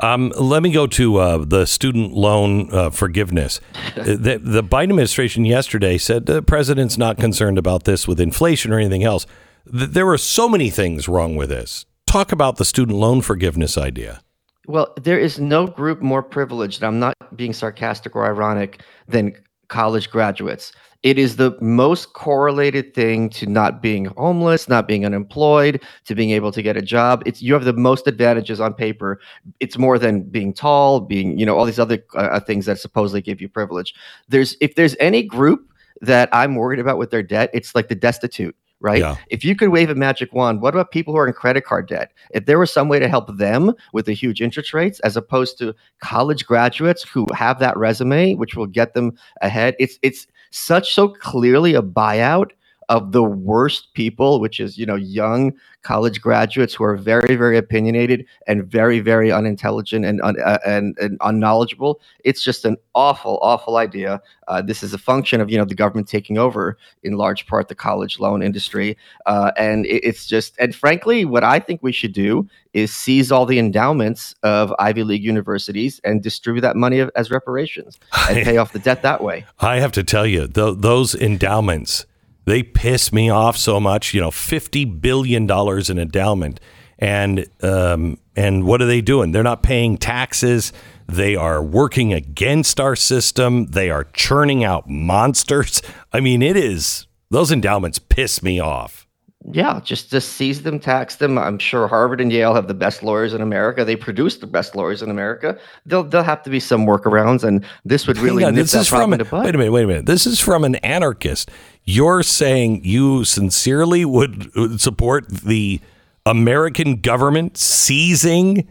[0.00, 3.60] Um, let me go to uh, the student loan uh, forgiveness.
[3.94, 8.78] The, the Biden administration yesterday said the president's not concerned about this with inflation or
[8.78, 9.26] anything else.
[9.70, 11.86] Th- there were so many things wrong with this.
[12.06, 14.20] Talk about the student loan forgiveness idea.
[14.66, 19.34] Well, there is no group more privileged, and I'm not being sarcastic or ironic, than
[19.68, 20.72] college graduates.
[21.02, 26.30] It is the most correlated thing to not being homeless, not being unemployed, to being
[26.30, 27.22] able to get a job.
[27.26, 29.20] It's you have the most advantages on paper.
[29.58, 33.20] It's more than being tall, being you know all these other uh, things that supposedly
[33.20, 33.94] give you privilege.
[34.28, 35.68] There's if there's any group
[36.02, 38.54] that I'm worried about with their debt, it's like the destitute.
[38.80, 38.98] Right.
[38.98, 39.14] Yeah.
[39.28, 41.86] If you could wave a magic wand, what about people who are in credit card
[41.86, 42.10] debt?
[42.32, 45.56] If there was some way to help them with the huge interest rates, as opposed
[45.58, 50.94] to college graduates who have that resume, which will get them ahead, it's it's such
[50.94, 52.50] so clearly a buyout
[52.92, 57.56] of the worst people, which is you know young college graduates who are very very
[57.56, 62.02] opinionated and very very unintelligent and un, uh, and, and unknowledgeable.
[62.22, 64.20] It's just an awful awful idea.
[64.46, 67.68] Uh, this is a function of you know the government taking over in large part
[67.68, 71.92] the college loan industry, uh, and it, it's just and frankly, what I think we
[71.92, 77.06] should do is seize all the endowments of Ivy League universities and distribute that money
[77.16, 79.46] as reparations and pay off the debt that way.
[79.60, 82.06] I have to tell you, th- those endowments,
[82.44, 84.14] they piss me off so much.
[84.14, 86.60] You know, $50 billion in endowment.
[86.98, 89.32] And, um, and what are they doing?
[89.32, 90.72] They're not paying taxes.
[91.06, 93.66] They are working against our system.
[93.66, 95.82] They are churning out monsters.
[96.12, 99.01] I mean, it is, those endowments piss me off.
[99.50, 101.36] Yeah, just just seize them, tax them.
[101.36, 103.84] I'm sure Harvard and Yale have the best lawyers in America.
[103.84, 105.58] They produce the best lawyers in America.
[105.84, 108.80] There'll there'll have to be some workarounds, and this would really on, nip this that
[108.80, 109.44] is from problem in the bud.
[109.44, 110.06] wait a minute, wait a minute.
[110.06, 111.50] This is from an anarchist.
[111.84, 115.80] You're saying you sincerely would would support the
[116.24, 118.68] American government seizing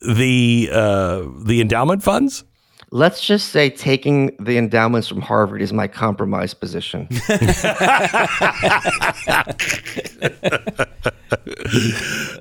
[0.00, 2.44] the uh, the endowment funds?
[2.90, 7.06] Let's just say taking the endowments from Harvard is my compromise position.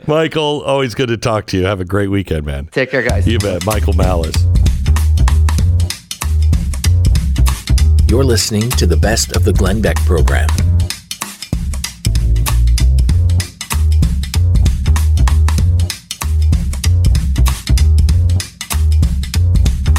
[0.07, 1.65] Michael, always good to talk to you.
[1.65, 2.67] Have a great weekend, man.
[2.67, 3.27] Take care, guys.
[3.27, 3.65] You bet.
[3.65, 4.41] Michael Malice.
[8.07, 10.47] You're listening to the best of the Glenn Beck program.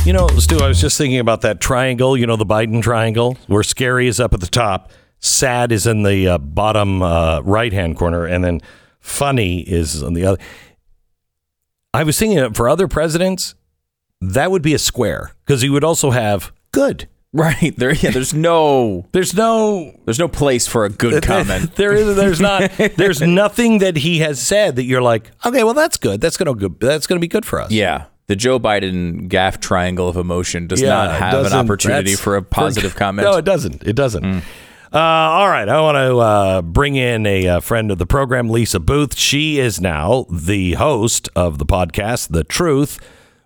[0.09, 3.37] You know, Stu, I was just thinking about that triangle, you know, the Biden triangle,
[3.47, 4.90] where scary is up at the top,
[5.21, 8.62] sad is in the uh, bottom uh, right hand corner, and then
[9.01, 10.38] funny is on the other.
[11.92, 13.55] I was thinking that for other presidents,
[14.23, 17.07] that would be a square because he would also have good.
[17.35, 18.11] Right there, yeah.
[18.11, 21.75] There's no, There's no there's no place for a good comment.
[21.77, 25.75] there is there's not there's nothing that he has said that you're like okay well
[25.75, 29.28] that's good that's gonna go that's gonna be good for us Yeah, the Joe Biden
[29.28, 33.26] gaffe triangle of emotion does Yeah, not have an opportunity for a positive comment.
[33.26, 33.82] No, it doesn't.
[33.84, 34.24] It doesn't.
[34.90, 38.48] Uh, all right, I want to uh, bring in a, uh friend of the program,
[38.48, 39.16] Lisa Boothe.
[39.16, 42.98] She is now the host of the podcast, The Truth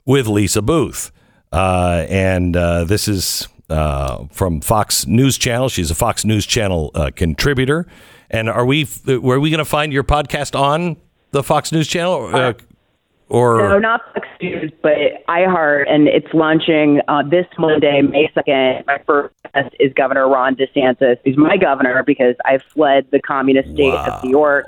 [0.04, 1.10] with Lisa Boothe,
[1.52, 5.68] uh, and uh, this is uh, from Fox News Channel.
[5.68, 7.86] She's a Fox News Channel uh, contributor.
[8.30, 8.86] And are we?
[9.06, 10.96] Were we going to find your podcast on
[11.32, 12.54] the Fox News Channel?
[13.28, 14.92] Or No, not Fox News, but
[15.28, 18.86] iHeart, and it's launching uh, this Monday, May 2nd.
[18.86, 23.72] My first guest is Governor Ron DeSantis, who's my governor because I fled the communist
[23.72, 24.66] state of New York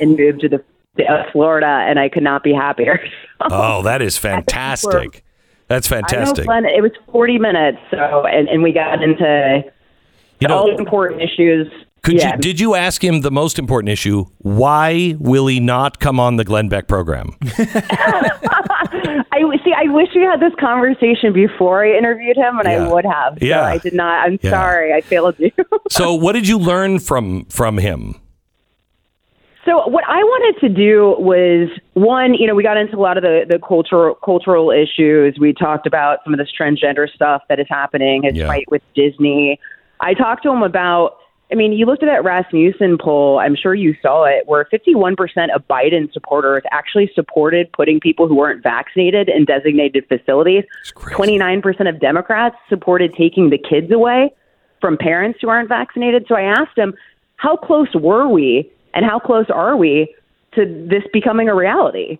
[0.00, 0.62] and moved to the
[1.08, 3.00] uh, Florida, and I could not be happier.
[3.40, 5.24] oh, that is fantastic.
[5.68, 6.46] That's know, fantastic.
[6.46, 9.64] It was 40 minutes, so and, and we got into
[10.40, 11.68] You know- all the important issues.
[12.02, 12.32] Could yeah.
[12.34, 14.24] you did you ask him the most important issue?
[14.38, 17.30] Why will he not come on the Glenn Beck program?
[17.58, 19.72] I see.
[19.76, 22.86] I wish we had this conversation before I interviewed him, and Yeah.
[22.86, 23.38] I would have.
[23.38, 23.62] So Yeah.
[23.64, 24.26] I did not.
[24.26, 24.50] I'm Yeah.
[24.50, 24.92] sorry.
[24.92, 25.50] I failed you.
[25.90, 28.16] so, what did you learn from from him?
[29.64, 33.16] So what I wanted to do was one, you know, we got into a lot
[33.16, 35.36] of the, the cultural cultural issues.
[35.38, 38.48] We talked about some of this transgender stuff that is happening, his Yeah.
[38.48, 39.60] fight with Disney.
[40.00, 41.18] I talked to him about
[41.52, 45.54] I mean, you looked at that Rasmussen poll, I'm sure you saw it, where 51%
[45.54, 50.64] of Biden supporters actually supported putting people who weren't vaccinated in designated facilities.
[50.94, 54.32] 29% of Democrats supported taking the kids away
[54.80, 56.24] from parents who aren't vaccinated.
[56.26, 56.94] So I asked him,
[57.36, 60.14] how close were we and how close are we
[60.54, 62.18] to this becoming a reality?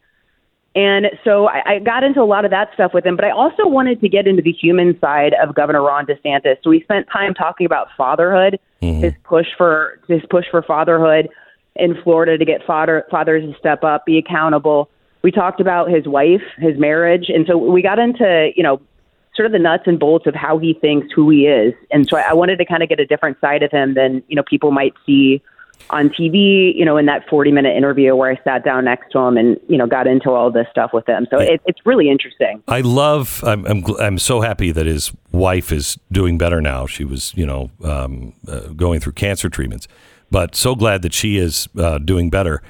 [0.75, 3.31] And so I, I got into a lot of that stuff with him, but I
[3.31, 6.57] also wanted to get into the human side of Governor Ron DeSantis.
[6.63, 9.03] So we spent time talking about fatherhood, mm-hmm.
[9.03, 11.29] his push for his push for fatherhood
[11.77, 14.89] in Florida to get father fathers to step up, be accountable.
[15.23, 18.81] We talked about his wife, his marriage, and so we got into you know
[19.37, 21.75] sort of the nuts and bolts of how he thinks, who he is.
[21.91, 24.23] And so I I wanted to kind of get a different side of him than
[24.29, 25.43] you know people might see
[25.91, 29.19] on TV, you know, in that 40 minute interview where I sat down next to
[29.19, 31.27] him and, you know, got into all this stuff with him.
[31.31, 32.63] So it, it's really interesting.
[32.69, 33.43] I love.
[33.45, 33.85] I'm, I'm.
[33.99, 36.87] I'm so happy that his wife is doing better now.
[36.87, 39.89] She was, you know, um, uh, going through cancer treatments,
[40.31, 42.63] but so glad that she is uh, doing better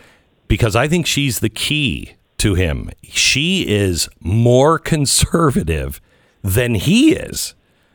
[0.48, 2.90] because I think she's the key to him.
[3.04, 6.00] She is more conservative
[6.42, 7.54] than he is.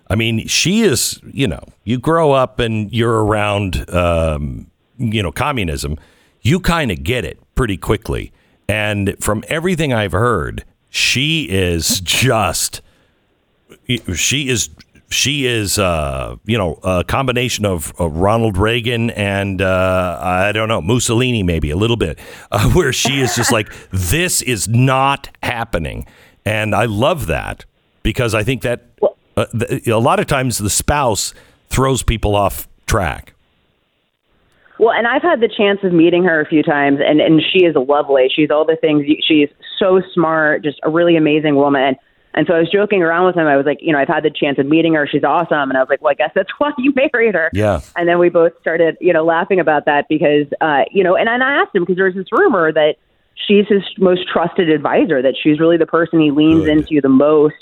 [0.10, 1.20] I mean, she is.
[1.32, 5.98] You know, you grow up and you're around, um, you know, communism.
[6.42, 8.32] You kind of get it pretty quickly.
[8.70, 12.82] And from everything I've heard, she is just
[14.16, 14.70] she is
[15.10, 20.68] she is uh, you know a combination of, of Ronald Reagan and uh, I don't
[20.68, 22.20] know Mussolini maybe a little bit
[22.52, 26.08] uh, where she is just like this is not happening
[26.46, 27.66] and I love that
[28.04, 28.86] because I think that
[29.36, 31.34] uh, th- a lot of times the spouse
[31.70, 33.34] throws people off track.
[34.80, 37.66] Well, and I've had the chance of meeting her a few times, and, and she
[37.66, 38.30] is lovely.
[38.34, 39.06] She's all the things.
[39.28, 41.96] She's so smart, just a really amazing woman.
[42.34, 43.48] And so I was joking around with him.
[43.48, 45.08] I was like, you know, I've had the chance of meeting her.
[45.08, 45.72] She's awesome.
[45.72, 47.50] And I was like, well, I guess that's why you married her.
[47.54, 47.82] Yeah.
[47.96, 51.28] And then we both started, you know, laughing about that because, uh, you know, and,
[51.28, 52.96] and I asked him because there's this rumor that
[53.48, 57.56] she's his most trusted advisor, that she's really the person he leans into the most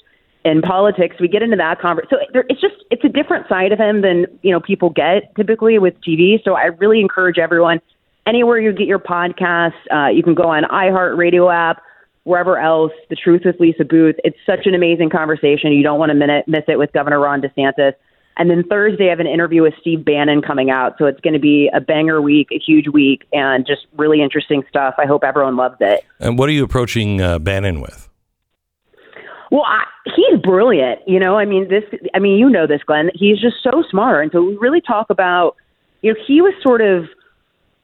[0.46, 1.18] in politics.
[1.20, 2.18] We get into that conversation.
[2.22, 5.36] So there, it's just, it's a different side of him than, you know, people get
[5.36, 6.42] typically with TV.
[6.44, 7.82] So I really encourage everyone,
[8.28, 11.82] anywhere you get your podcast, uh, you can go on iHeartRadio app,
[12.24, 14.16] wherever else, The Truth with Lisa Boothe.
[14.24, 15.72] It's such an amazing conversation.
[15.72, 17.94] You don't want to minute, miss it with Governor Ron DeSantis.
[18.38, 20.96] And then Thursday, I have an interview with Steve Bannon coming out.
[21.00, 24.64] So it's going to be a banger week, a huge week, and just really interesting
[24.70, 24.96] stuff.
[24.98, 26.04] I hope everyone loves it.
[26.20, 28.10] And what are you approaching uh, Bannon with?
[29.56, 29.86] Well, I,
[30.18, 31.00] he's brilliant.
[31.08, 31.86] You know, I mean, this.
[32.14, 33.10] I mean, you know this, Glenn.
[33.16, 35.56] He's just so smart, and so we really talk about.
[36.02, 37.06] You know, he was sort of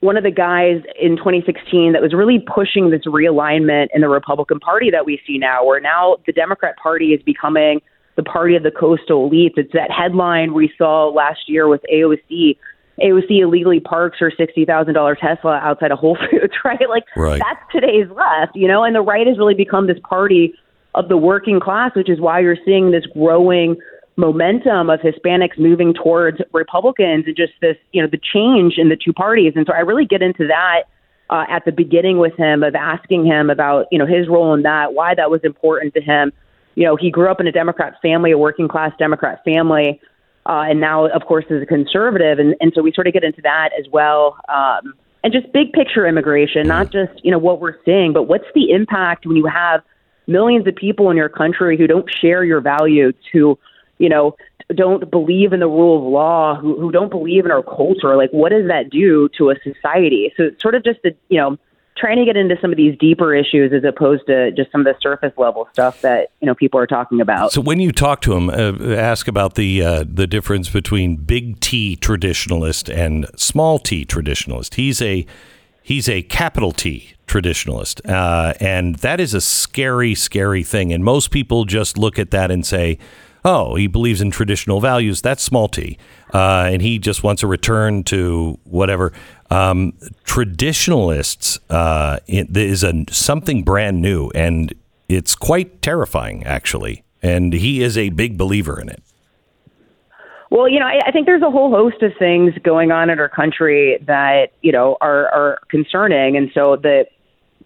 [0.01, 4.60] one of the guys in 2016 that was really pushing this realignment in the Republican
[4.60, 7.79] Party that we see now, where now the Democrat Party is becoming
[8.17, 9.53] the party of the coastal elites.
[9.55, 12.57] It's that headline we saw last year with AOC.
[13.01, 16.89] AOC illegally parks her sixty thousand dollar Tesla outside of Whole Foods, right?
[16.89, 17.39] Like Right.
[17.41, 18.84] that's today's left, you know.
[18.84, 20.53] And the right has really become this party
[20.95, 23.77] of the working class, which is why you're seeing this growing
[24.17, 28.97] momentum of Hispanics moving towards Republicans and just this, you know, the change in the
[28.97, 29.54] two parties.
[29.56, 30.84] And so I really get into that
[31.30, 34.63] uh, at the beginning with him of asking him about, you know, his role in
[34.63, 36.34] that, why that was important to him.
[36.75, 39.99] You know, he grew up in a Democrat family, a working class Democrat family,
[40.45, 42.39] uh, and now, of course, is a conservative.
[42.39, 44.38] And, and so we sort of get into that as well.
[44.49, 48.47] Um, and just big picture immigration, not just, you know, what we're seeing, but what's
[48.56, 49.82] the impact when you have
[50.27, 53.57] millions of people in your country who don't share your values, who,
[53.97, 54.36] you know,
[54.75, 58.15] don't believe in the rule of law, who, who don't believe in our culture.
[58.15, 60.34] Like, what does that do to a society?
[60.38, 61.57] So it's sort of just the, you know,
[61.97, 64.86] trying to get into some of these deeper issues as opposed to just some of
[64.86, 67.51] the surface level stuff that, you know, people are talking about.
[67.51, 71.59] So when you talk to him, uh, ask about the uh, the difference between big
[71.59, 74.76] T traditionalist and small T traditionalist.
[74.76, 75.26] He's a
[75.82, 78.07] He's a capital T traditionalist.
[78.09, 80.91] Uh, and that is a scary, scary thing.
[80.91, 82.99] And most people just look at that and say,
[83.43, 85.21] oh, he believes in traditional values.
[85.21, 85.97] That's small t.
[86.34, 89.13] Uh, and he just wants a return to whatever.
[89.49, 94.73] Um, traditionalists uh, is a, something brand new, and
[95.09, 97.03] it's quite terrifying, actually.
[97.21, 99.01] And he is a big believer in it.
[100.52, 103.20] Well, you know, I, I think there's a whole host of things going on in
[103.20, 107.06] our country that you know are are concerning, and so the,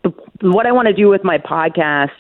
[0.04, 2.12] the what I want to do with my podcast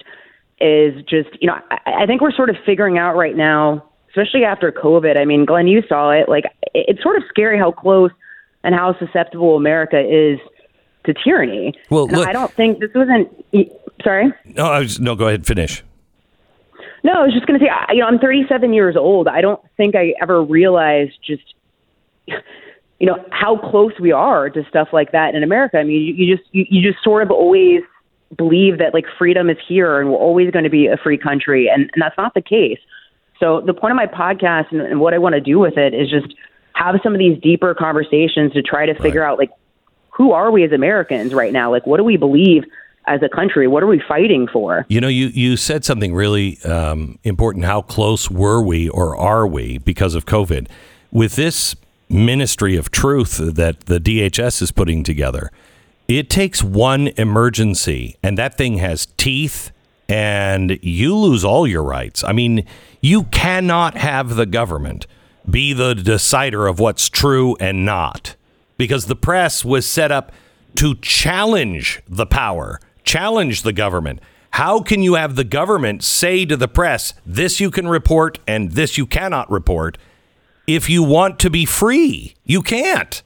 [0.60, 4.44] is just you know I, I think we're sort of figuring out right now, especially
[4.44, 5.18] after COVID.
[5.18, 6.28] I mean, Glenn, you saw it.
[6.28, 8.12] Like, it, it's sort of scary how close
[8.64, 10.40] and how susceptible America is
[11.06, 11.74] to tyranny.
[11.92, 13.30] Well, look- I don't think this wasn't.
[14.04, 14.34] Sorry.
[14.46, 15.84] No, I was, no, go ahead, finish.
[17.06, 19.28] No, I was just going to say, I- you know, I'm 37 years old.
[19.28, 21.54] I don't think I ever realized just,
[22.28, 25.78] you know, how close we are to stuff like that in America.
[25.78, 27.82] I mean, you, you just, you, you just sort of always
[28.36, 31.70] believe that like freedom is here and we're always going to be a free country,
[31.70, 32.80] and, and that's not the case.
[33.40, 35.94] So the point of my podcast and, and what I want to do with it
[35.94, 36.34] is just
[36.74, 39.52] have some of these deeper conversations to try to figure out like
[40.10, 41.70] who are we as Americans right now?
[41.70, 42.64] Like, what do we believe
[43.08, 43.68] as a country?
[43.68, 44.86] What are we fighting for?
[44.90, 47.66] You know, you, you said something really um, important.
[47.66, 50.68] How close were we or are we because of COVID?
[51.12, 51.76] With this
[52.10, 55.52] ministry of truth that the DHS is putting together,
[56.08, 59.72] it takes one emergency, and that thing has teeth,
[60.08, 62.24] and you lose all your rights.
[62.24, 62.66] I mean,
[63.02, 65.08] you cannot have the government
[65.50, 68.36] be the decider of what's true and not
[68.78, 70.32] because the press was set up
[70.76, 74.20] to challenge the power, challenge the government.
[74.52, 78.72] How can you have the government say to the press, this you can report and
[78.72, 79.98] this you cannot report,
[80.68, 82.36] if you want to be free?
[82.46, 83.22] You can't.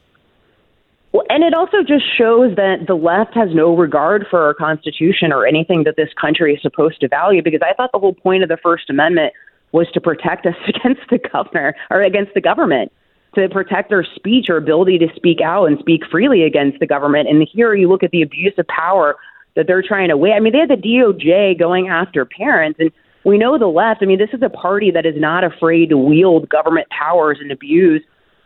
[1.11, 5.31] Well, and it also just shows that the left has no regard for our Constitution
[5.31, 7.41] or anything that this country is supposed to value.
[7.41, 9.33] Because I thought the whole point of the First Amendment
[9.71, 12.91] was to protect us against the governor or against the government,
[13.35, 17.27] to protect our speech or ability to speak out and speak freely against the government.
[17.29, 19.15] And here you look at the abuse of power
[19.55, 20.33] that they're trying to weigh.
[20.33, 22.91] I mean, they had the DOJ going after parents, and
[23.23, 24.01] we know the left.
[24.01, 27.51] I mean, this is a party that is not afraid to wield government powers and
[27.51, 28.03] abuse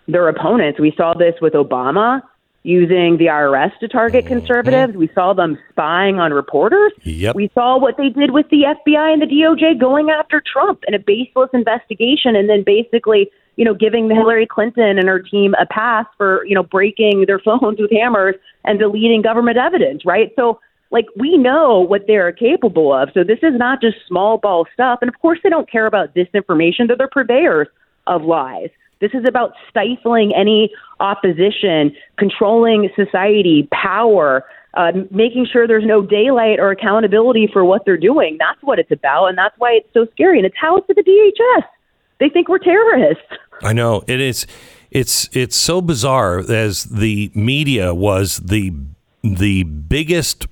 [0.08, 0.80] their opponents.
[0.80, 2.22] We saw this with Obama
[2.64, 4.39] using the IRS to target mm-hmm.
[4.39, 4.95] conservatives.
[4.95, 6.93] We saw them spying on reporters.
[7.04, 7.36] Yep.
[7.36, 10.93] We saw what they did with the FBI and the DOJ going after Trump in
[10.93, 15.66] a baseless investigation and then basically, you know, giving Hillary Clinton and her team a
[15.66, 20.32] pass for, you know, breaking their phones with hammers and deleting government evidence, right?
[20.38, 20.60] So
[20.94, 23.10] like we know what they're capable of.
[23.14, 25.00] So this is not just small ball stuff.
[25.02, 26.88] And of course they don't care about disinformation.
[26.88, 27.68] They're the purveyors
[28.08, 28.70] of lies.
[29.02, 36.60] This is about stifling any opposition, controlling society, power, uh, making sure there's no daylight
[36.60, 38.38] or accountability for what they're doing.
[38.39, 40.38] That's what it's about, and that's why it's so scary.
[40.38, 41.64] And it's how it's to the DHS.
[42.20, 43.24] They think we're terrorists.
[43.62, 44.48] I know it is.
[44.89, 48.74] It's it's so bizarre as the media was the
[49.22, 50.48] the biggest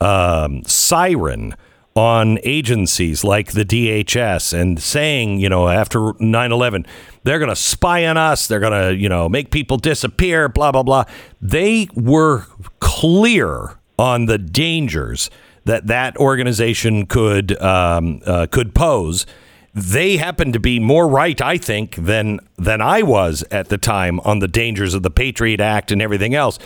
[0.00, 1.54] um, siren
[1.96, 6.86] on agencies like the DHS and saying, you know, after 9/11,
[7.24, 10.72] they're going to spy on us, they're going to, you know, make people disappear, blah
[10.72, 11.04] blah blah.
[11.40, 12.46] They were
[12.78, 15.30] clear on the dangers
[15.64, 19.26] that that organization could um, uh, could pose
[19.74, 24.20] they happened to be more right, I think, than than I was at the time
[24.20, 26.58] on the dangers of the Patriot Act and everything else.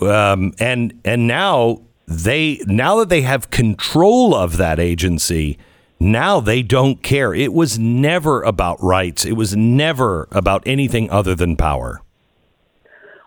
[0.00, 5.58] Um, and and now they now that they have control of that agency,
[6.00, 7.34] now they don't care.
[7.34, 9.26] It was never about rights.
[9.26, 12.00] It was never about anything other than power.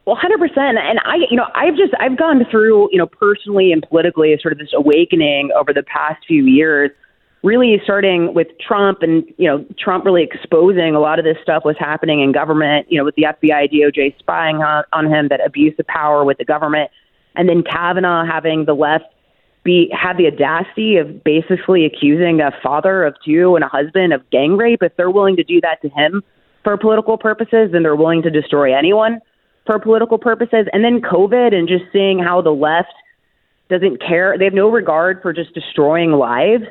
[0.06, 0.80] Well, hundred percent.
[0.80, 4.52] And I, you know, I've just I've gone through, you know, personally and politically, sort
[4.52, 6.90] of this awakening over the past few years.
[7.44, 11.66] Really, starting with Trump, and you know, Trump really exposing a lot of this stuff
[11.66, 12.88] was happening in government.
[12.90, 16.38] You know, with the FBI, DOJ spying on, on him, that abuse of power with
[16.38, 16.92] the government,
[17.36, 19.06] and then Kavanaugh having the left
[19.64, 24.28] be have the audacity of basically accusing a father of two and a husband of
[24.32, 24.82] gang rape.
[24.82, 26.24] If they're willing to do that to him
[26.64, 29.20] for political purposes, then they're willing to destroy anyone
[29.66, 30.68] for political purposes.
[30.74, 32.94] And then COVID and just seeing how the left
[33.70, 34.38] doesn't care.
[34.38, 36.66] They have no regard for just destroying lives.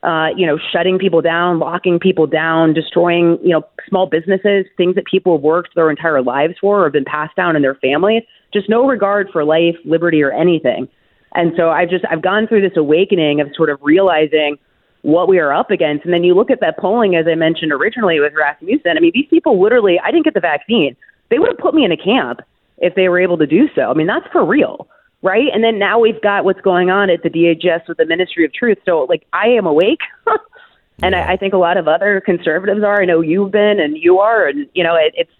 [0.00, 4.94] Uh, you know, shutting people down, locking people down, destroying, you know, small businesses, things
[4.94, 7.74] that people have worked their entire lives for or have been passed down in their
[7.74, 8.22] families.
[8.52, 10.88] Just no regard for life, liberty, or anything.
[11.34, 14.56] And so I've just I've gone through this awakening of sort of realizing
[15.02, 16.04] what we are up against.
[16.04, 18.96] And then you look at that polling, as I mentioned originally with Rasmussen.
[18.96, 20.96] I mean, these people literally, I didn't get the vaccine.
[21.30, 22.40] They would have put me in a camp
[22.78, 23.82] if they were able to do so.
[23.82, 24.88] I mean, that's for real.
[25.22, 25.48] right?
[25.52, 28.52] And then now we've got what's going on at the DHS with the Ministry of
[28.52, 28.78] Truth.
[28.84, 30.00] So, like, I am awake.
[31.02, 33.02] and I, I think a lot of other conservatives are.
[33.02, 34.46] I know you've been and you are.
[34.46, 35.30] And, you know, it, it's,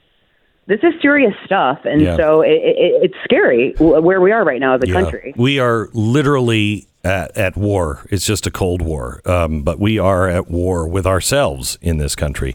[0.69, 1.81] this is serious stuff.
[1.85, 2.17] And Yeah.
[2.17, 5.01] so it, it, it's scary where we are right now as a Yeah.
[5.03, 5.35] country.
[5.37, 8.07] We are literally at, at war.
[8.11, 12.15] It's just a cold war, um, but we are at war with ourselves in this
[12.15, 12.55] country.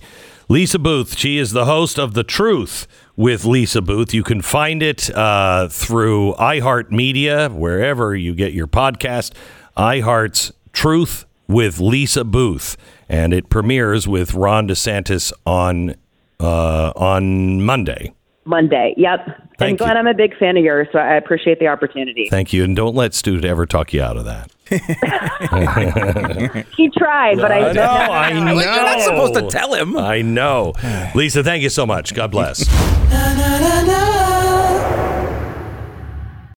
[0.50, 2.86] Lisa Boothe, she is the host of The Truth
[3.16, 4.14] with Lisa Boothe.
[4.14, 9.34] You can find it uh, through iHeartMedia, wherever you get your podcast.
[9.78, 12.76] iHeart's Truth with Lisa Boothe,
[13.08, 15.96] and it premieres with Ron DeSantis on
[16.44, 18.14] uh, on Monday.
[18.46, 18.94] Monday.
[18.98, 19.26] Yep.
[19.58, 22.28] Thank and Glenn, I'm a big fan of yours, so I appreciate the opportunity.
[22.30, 24.50] Thank you, and don't let Stu ever talk you out of that.
[26.76, 28.54] He tried, but I, I know, I know.
[28.60, 29.96] You're not supposed to tell him.
[29.98, 30.74] I know.
[31.14, 32.14] Lisa, thank you so much.
[32.16, 32.68] God bless.
[33.12, 35.03] Na, na, na, na.